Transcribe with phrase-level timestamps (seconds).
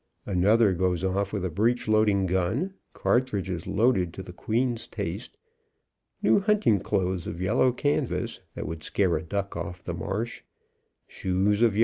[0.25, 5.37] Another goes off with a breech loading gun, cartridges loaded to the queen's taste,
[6.23, 10.41] and new hunting clothes of yellow canvas, that would scare a duck off the marsh,
[11.05, 11.79] shoes of yel With a smile and a bamboo rod.